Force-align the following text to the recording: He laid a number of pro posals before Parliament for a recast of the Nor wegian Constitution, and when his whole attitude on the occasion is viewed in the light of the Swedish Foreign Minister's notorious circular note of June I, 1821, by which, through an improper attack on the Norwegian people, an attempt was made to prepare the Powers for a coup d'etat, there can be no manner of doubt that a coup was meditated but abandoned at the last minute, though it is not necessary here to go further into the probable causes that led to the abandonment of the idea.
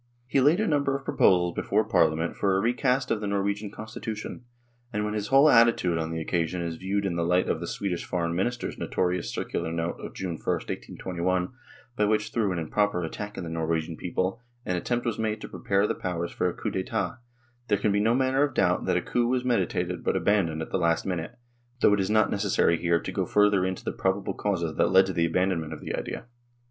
He 0.25 0.41
laid 0.41 0.59
a 0.59 0.65
number 0.65 0.95
of 0.97 1.05
pro 1.05 1.15
posals 1.15 1.53
before 1.53 1.83
Parliament 1.83 2.35
for 2.35 2.57
a 2.57 2.59
recast 2.59 3.11
of 3.11 3.21
the 3.21 3.27
Nor 3.27 3.43
wegian 3.43 3.71
Constitution, 3.71 4.45
and 4.91 5.05
when 5.05 5.13
his 5.13 5.27
whole 5.27 5.47
attitude 5.47 5.99
on 5.99 6.09
the 6.09 6.19
occasion 6.19 6.59
is 6.63 6.77
viewed 6.77 7.05
in 7.05 7.17
the 7.17 7.23
light 7.23 7.47
of 7.47 7.59
the 7.59 7.67
Swedish 7.67 8.03
Foreign 8.03 8.33
Minister's 8.35 8.79
notorious 8.79 9.31
circular 9.31 9.71
note 9.71 9.99
of 9.99 10.15
June 10.15 10.37
I, 10.43 10.51
1821, 10.53 11.49
by 11.95 12.05
which, 12.05 12.31
through 12.31 12.51
an 12.51 12.57
improper 12.57 13.03
attack 13.03 13.37
on 13.37 13.43
the 13.43 13.49
Norwegian 13.51 13.95
people, 13.95 14.41
an 14.65 14.75
attempt 14.75 15.05
was 15.05 15.19
made 15.19 15.39
to 15.41 15.47
prepare 15.47 15.85
the 15.85 15.93
Powers 15.93 16.31
for 16.31 16.49
a 16.49 16.53
coup 16.55 16.71
d'etat, 16.71 17.19
there 17.67 17.77
can 17.77 17.91
be 17.91 17.99
no 17.99 18.15
manner 18.15 18.41
of 18.41 18.55
doubt 18.55 18.85
that 18.85 18.97
a 18.97 19.03
coup 19.03 19.27
was 19.27 19.45
meditated 19.45 20.03
but 20.03 20.15
abandoned 20.15 20.63
at 20.63 20.71
the 20.71 20.79
last 20.79 21.05
minute, 21.05 21.37
though 21.81 21.93
it 21.93 21.99
is 21.99 22.09
not 22.09 22.31
necessary 22.31 22.75
here 22.79 22.99
to 22.99 23.11
go 23.11 23.27
further 23.27 23.63
into 23.63 23.85
the 23.85 23.91
probable 23.91 24.33
causes 24.33 24.75
that 24.77 24.89
led 24.91 25.05
to 25.05 25.13
the 25.13 25.27
abandonment 25.27 25.71
of 25.73 25.79
the 25.79 25.93
idea. 25.93 26.25